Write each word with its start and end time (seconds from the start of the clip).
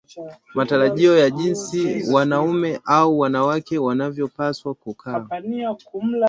Matarajio 0.55 1.17
ya 1.17 1.29
jinsi 1.29 2.03
wanaume 2.11 2.79
au 2.85 3.19
wanawake 3.19 3.77
wanavyopaswa 3.77 4.73
kukaa 4.73 5.27